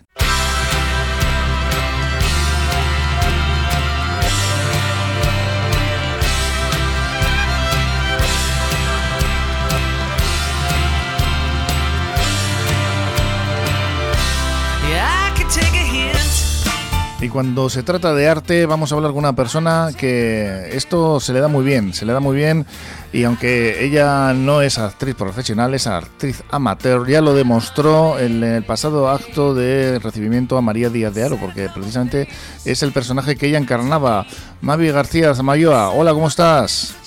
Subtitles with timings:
[17.24, 21.32] Y cuando se trata de arte, vamos a hablar con una persona que esto se
[21.32, 22.66] le da muy bien, se le da muy bien.
[23.14, 28.66] Y aunque ella no es actriz profesional, es actriz amateur, ya lo demostró en el
[28.66, 32.28] pasado acto de recibimiento a María Díaz de Aro, porque precisamente
[32.66, 34.26] es el personaje que ella encarnaba.
[34.60, 37.03] Mavi García Zamayoa, hola, ¿cómo estás?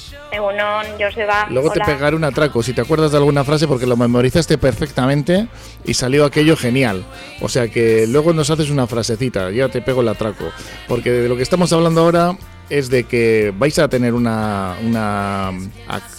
[1.50, 5.48] Luego te pegaré un atraco, si te acuerdas de alguna frase, porque lo memorizaste perfectamente
[5.84, 7.04] y salió aquello genial.
[7.40, 10.44] O sea que luego nos haces una frasecita, ya te pego el atraco.
[10.88, 12.36] Porque de lo que estamos hablando ahora
[12.68, 15.52] es de que vais a tener una, una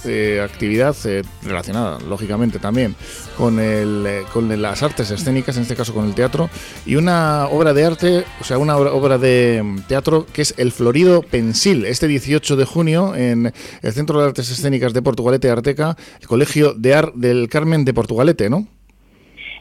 [0.06, 2.96] eh, actividad eh, relacionada, lógicamente, también
[3.38, 6.50] con, el, eh, con las artes escénicas, en este caso con el teatro,
[6.86, 11.22] y una obra de arte, o sea, una obra, de teatro que es El Florido
[11.22, 16.28] Pensil, este 18 de junio en el Centro de Artes Escénicas de Portugalete Arteca, el
[16.28, 18.68] Colegio de Art del Carmen de Portugalete, ¿no?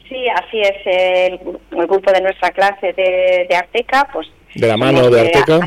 [0.08, 1.40] Sí, así es, el,
[1.86, 4.28] grupo de nuestra clase de, Arteca, pues...
[4.54, 5.60] De la mano de Arteca.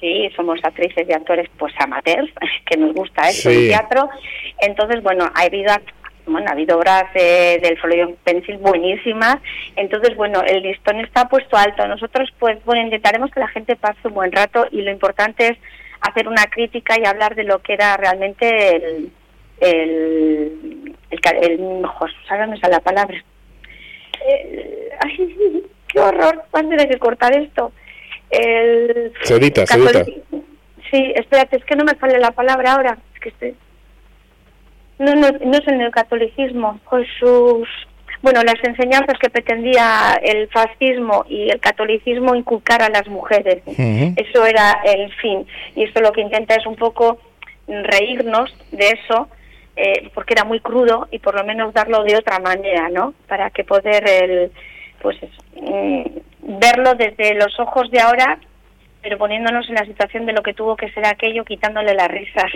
[0.00, 2.30] Sí, somos actrices y actores pues amateurs,
[2.66, 4.08] que nos gusta eso, el teatro.
[4.60, 5.74] Entonces, bueno, ha habido
[6.26, 9.36] bueno, ha habido obras del Florido Pencil buenísimas,
[9.76, 11.86] entonces, bueno, el listón está puesto alto.
[11.86, 15.58] Nosotros, pues, bueno, intentaremos que la gente pase un buen rato y lo importante es
[16.00, 19.12] hacer una crítica y hablar de lo que era realmente el,
[19.60, 23.24] el, el, mejor, la palabra.
[25.00, 27.72] ay, qué horror, ¿cuándo tiene que cortar esto?
[28.30, 29.12] El
[30.90, 32.98] Sí, espérate, es que no me sale la palabra ahora.
[33.14, 33.54] Es que estoy...
[34.98, 37.68] No, no, no es el neocatolicismo, Jesús.
[38.22, 43.62] Bueno, las enseñanzas que pretendía el fascismo y el catolicismo inculcar a las mujeres.
[43.66, 45.46] Eso era el fin.
[45.74, 47.18] Y esto lo que intenta es un poco
[47.68, 49.28] reírnos de eso,
[49.76, 53.12] eh, porque era muy crudo y por lo menos darlo de otra manera, ¿no?
[53.28, 54.50] Para que poder el,
[55.02, 55.18] pues
[55.60, 56.04] mm,
[56.46, 58.38] verlo desde los ojos de ahora,
[59.02, 62.50] pero poniéndonos en la situación de lo que tuvo que ser aquello, quitándole las risas.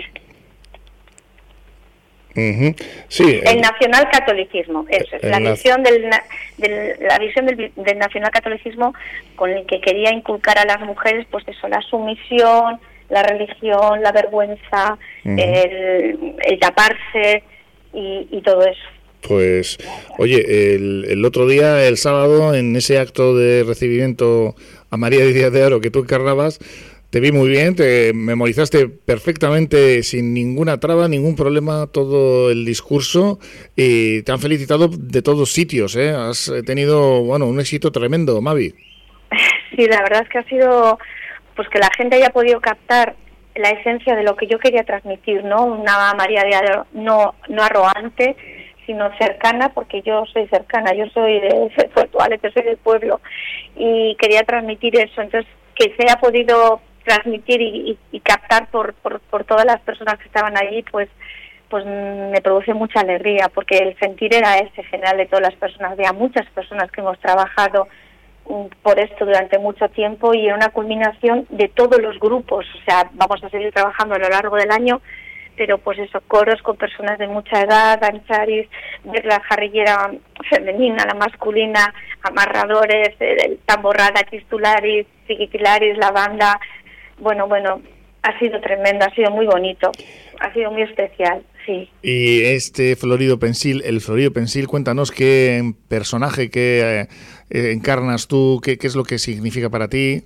[3.09, 8.93] sí, el nacional catolicismo, eso es, la visión del, la visión del, del nacional catolicismo
[9.35, 12.79] con el que quería inculcar a las mujeres, pues eso, la sumisión,
[13.09, 17.43] la religión, la vergüenza, el, taparse
[17.93, 19.00] y todo eso.
[19.27, 19.77] Pues,
[20.17, 24.55] oye, el, otro día, el sábado, en ese acto de recibimiento
[24.89, 26.59] a María Díaz de Aro que tú encarnabas,
[27.11, 33.37] te vi muy bien, te memorizaste perfectamente, sin ninguna traba, ningún problema, todo el discurso
[33.75, 36.11] y te han felicitado de todos sitios, ¿eh?
[36.11, 38.73] Has tenido, bueno, un éxito tremendo, Mavi.
[39.73, 40.99] Sí, la verdad es que ha sido,
[41.55, 43.15] pues que la gente haya podido captar
[43.55, 45.63] la esencia de lo que yo quería transmitir, ¿no?
[45.65, 48.35] Una María de Aro no, no arrogante,
[48.91, 53.21] sino cercana, porque yo soy cercana, yo soy de Portugalete, soy del pueblo,
[53.75, 55.21] y quería transmitir eso.
[55.21, 60.57] Entonces, que se haya podido transmitir y, captar por, por, todas las personas que estaban
[60.57, 61.09] allí, pues
[61.69, 65.93] pues me produce mucha alegría, porque el sentir era ese general de todas las personas.
[65.93, 67.87] Había muchas personas que hemos trabajado
[68.49, 72.65] mm, por esto durante mucho tiempo y una culminación de todos los grupos.
[72.75, 74.99] O sea, vamos a seguir trabajando a lo largo del año
[75.55, 78.67] pero pues eso, coros con personas de mucha edad, danzaris,
[79.03, 80.11] ver la jarrillera
[80.49, 86.59] femenina, la masculina, amarradores, el tamborrada, chistularis, chiquitilaris, la banda,
[87.19, 87.81] bueno, bueno,
[88.23, 89.91] ha sido tremendo, ha sido muy bonito,
[90.39, 91.89] ha sido muy especial, sí.
[92.01, 97.07] Y este Florido Pensil, el Florido Pensil, cuéntanos qué personaje, qué
[97.49, 100.23] eh, encarnas tú, qué, qué es lo que significa para ti.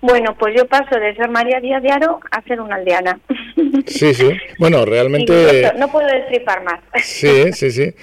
[0.00, 3.18] Bueno, pues yo paso de ser María Díaz de Aro a ser una aldeana.
[3.86, 4.28] Sí, sí.
[4.58, 5.72] Bueno, realmente...
[5.78, 6.80] No puedo destripar más.
[7.02, 7.94] Sí, sí, sí.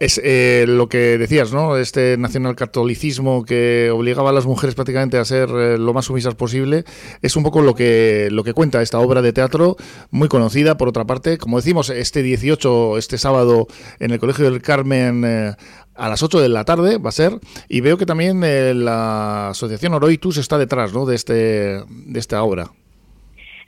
[0.00, 1.76] Es eh, lo que decías, ¿no?
[1.76, 6.84] Este nacionalcatolicismo que obligaba a las mujeres prácticamente a ser eh, lo más sumisas posible,
[7.20, 9.76] es un poco lo que, lo que cuenta esta obra de teatro,
[10.10, 11.36] muy conocida, por otra parte.
[11.36, 13.66] Como decimos, este 18, este sábado,
[13.98, 15.54] en el Colegio del Carmen, eh,
[15.94, 17.38] a las 8 de la tarde va a ser,
[17.68, 18.40] y veo que también
[18.82, 22.70] la Asociación Oroitus está detrás, ¿no?, de, este, de esta obra.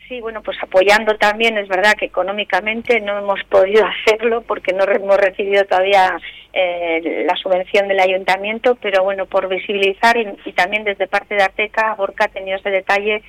[0.08, 4.84] Sí, bueno, pues apoyando también, es verdad que económicamente no hemos podido hacerlo porque no
[4.84, 6.18] hemos recibido todavía
[6.52, 11.94] eh, la subvención del ayuntamiento, pero bueno, por visibilizar y, también desde parte de Arteca,
[11.94, 13.22] Borca ha tenido ese detalle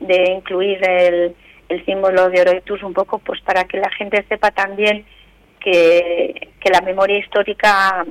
[0.00, 1.34] de incluir el,
[1.68, 5.04] el símbolo de Oroitus un poco, pues para que la gente sepa también
[5.60, 8.04] que, que la memoria histórica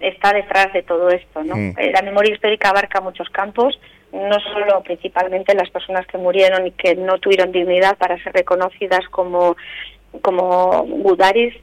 [0.00, 1.56] está detrás de todo esto, ¿no?
[1.56, 1.74] Mm.
[1.78, 3.78] Eh, la memoria histórica abarca muchos campos,
[4.12, 9.06] no solo principalmente las personas que murieron y que no tuvieron dignidad para ser reconocidas
[9.10, 9.56] como
[10.20, 11.54] como budaris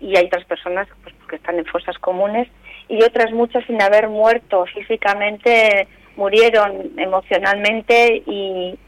[0.00, 2.48] y hay otras personas pues, que están en fosas comunes
[2.88, 8.78] y otras muchas sin haber muerto físicamente murieron emocionalmente y,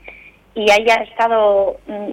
[0.55, 2.11] y haya estado mm,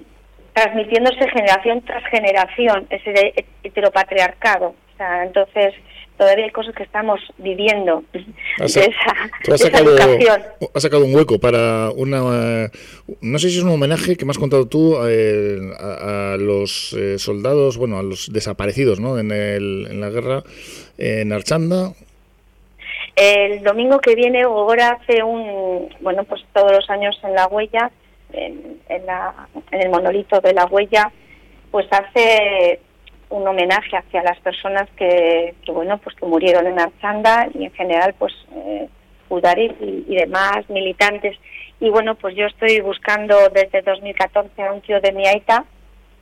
[0.54, 4.68] transmitiéndose generación tras generación ese heteropatriarcado.
[4.68, 5.74] O sea, entonces,
[6.22, 8.24] todavía hay cosas que estamos viviendo de
[8.64, 10.44] esa, sacado, educación.
[10.72, 12.70] Has sacado un hueco para una,
[13.22, 17.18] no sé si es un homenaje que me has contado tú eh, a, los eh,
[17.18, 19.18] soldados, bueno, a los desaparecidos ¿no?
[19.18, 20.44] en, el, en la guerra
[21.00, 21.94] en Archanda.
[23.16, 27.90] El domingo que viene, ahora hace un, bueno, pues todos los años en la huella,
[28.32, 31.12] en, en, la, en el monolito de la huella,
[31.72, 32.80] pues hace
[33.31, 38.13] un homenaje hacia las personas que, bueno pues que murieron en Archanda y en general
[38.18, 38.88] pues eh,
[39.80, 41.38] y, demás militantes.
[41.80, 45.66] Y bueno pues yo estoy buscando desde 2014 a un tío de mi aita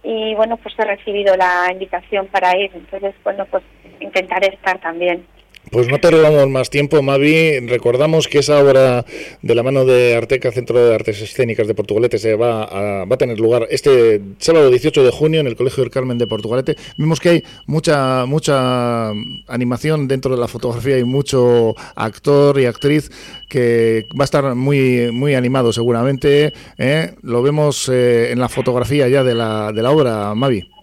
[0.03, 2.71] y bueno pues he recibido la invitación para ir.
[2.73, 3.63] Entonces bueno pues
[3.99, 5.25] intentaré estar también
[5.71, 7.59] pues no te robamos más tiempo, Mavi.
[7.67, 9.05] Recordamos que esa obra
[9.41, 13.15] de la mano de Arteca, Centro de Artes Escénicas de Portugalete, se va a, va
[13.15, 16.75] a tener lugar este sábado 18 de junio en el Colegio del Carmen de Portugalete.
[16.97, 19.09] Vimos que hay mucha mucha
[19.47, 23.11] animación dentro de la fotografía y mucho actor y actriz
[23.47, 26.53] que va a estar muy muy animado seguramente.
[26.77, 27.13] ¿eh?
[27.21, 30.78] Lo vemos eh, en la fotografía ya de la, de la obra, Mavi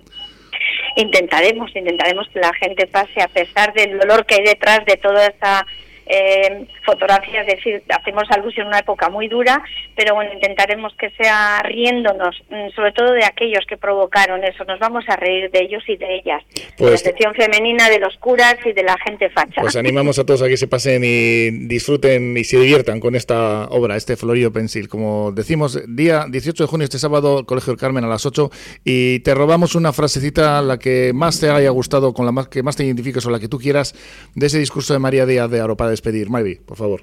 [0.97, 5.27] intentaremos, intentaremos que la gente pase a pesar del dolor que hay detrás de toda
[5.27, 5.67] esa
[6.07, 9.63] eh, fotografías, es decir, hacemos alusión a una época muy dura,
[9.97, 14.79] pero bueno, intentaremos que sea riéndonos, mm, sobre todo de aquellos que provocaron eso, nos
[14.79, 16.43] vamos a reír de ellos y de ellas,
[16.79, 19.61] pues, la sección femenina, de los curas y de la gente facha.
[19.61, 23.67] Pues animamos a todos a que se pasen y disfruten y se diviertan con esta
[23.67, 24.89] obra, este Florido Pensil.
[24.89, 28.51] Como decimos, día 18 de junio, este sábado, Colegio del Carmen a las 8,
[28.85, 32.63] y te robamos una frasecita, la que más te haya gustado, con la más, que
[32.63, 33.95] más te identifiques o la que tú quieras,
[34.35, 36.31] de ese discurso de María Díaz de Aropa despedir.
[36.31, 37.01] Mavi, por favor.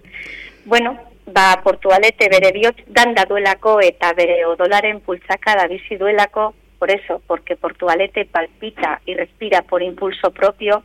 [0.66, 6.92] Bueno, ba portualete bere bihotz danda duelako eta bere odolaren pulsaka da bizi duelako, por
[6.92, 10.84] eso, porque Portugalete palpita y respira por impulso propio,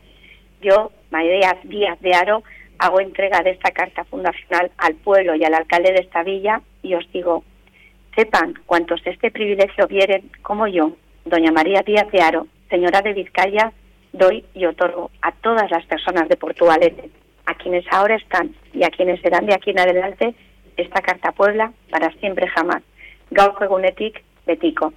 [0.62, 2.44] yo, Maidea Díaz de Aro,
[2.78, 6.94] hago entrega de esta carta fundacional al pueblo y al alcalde de esta villa y
[6.94, 7.42] os digo,
[8.14, 10.92] sepan cuantos este privilegio vieren como yo,
[11.24, 13.72] doña María Díaz de Aro, señora de Vizcaya,
[14.12, 17.10] doy y otorgo a todas las personas de Portugalete
[17.48, 20.34] a quienes ahora están y a quienes serán de aquí en adelante
[20.76, 22.82] esta Carta Puebla para siempre jamás.
[23.30, 24.92] Gaurko egunetik betiko.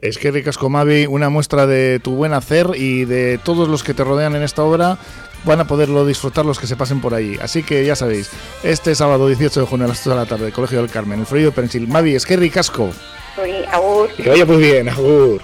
[0.00, 3.94] Es que ricasco Mavi, una muestra de tu buen hacer y de todos los que
[3.94, 4.98] te rodean en esta obra
[5.44, 7.38] van a poderlo disfrutar los que se pasen por ahí.
[7.40, 8.30] Así que ya sabéis,
[8.62, 11.26] este sábado 18 de junio a las 8 de la tarde, Colegio del Carmen, el
[11.26, 11.88] Frío Pensil.
[11.88, 12.90] Mavi, es que ricasco.
[13.36, 14.10] Soy agur.
[14.14, 15.40] Que vaya muy bien, agur.